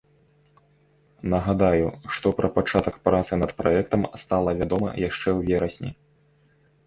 [1.33, 5.91] Нагадаю, што пра пачатак працы над праектам стала вядома яшчэ ў верасні.